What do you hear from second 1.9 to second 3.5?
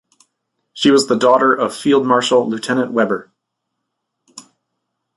Marshal Lieutenant Weber.